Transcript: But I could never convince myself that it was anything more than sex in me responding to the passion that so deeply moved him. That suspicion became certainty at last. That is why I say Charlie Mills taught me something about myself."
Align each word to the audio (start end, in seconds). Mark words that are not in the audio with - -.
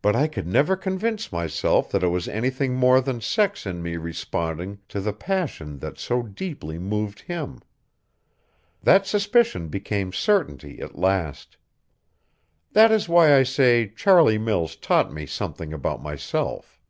But 0.00 0.16
I 0.16 0.26
could 0.26 0.46
never 0.46 0.74
convince 0.74 1.30
myself 1.30 1.90
that 1.92 2.02
it 2.02 2.08
was 2.08 2.28
anything 2.28 2.72
more 2.76 3.02
than 3.02 3.20
sex 3.20 3.66
in 3.66 3.82
me 3.82 3.98
responding 3.98 4.78
to 4.88 5.02
the 5.02 5.12
passion 5.12 5.80
that 5.80 5.98
so 5.98 6.22
deeply 6.22 6.78
moved 6.78 7.20
him. 7.20 7.60
That 8.82 9.06
suspicion 9.06 9.68
became 9.68 10.14
certainty 10.14 10.80
at 10.80 10.96
last. 10.98 11.58
That 12.72 12.90
is 12.90 13.06
why 13.06 13.36
I 13.36 13.42
say 13.42 13.86
Charlie 13.94 14.38
Mills 14.38 14.76
taught 14.76 15.12
me 15.12 15.26
something 15.26 15.74
about 15.74 16.02
myself." 16.02 16.80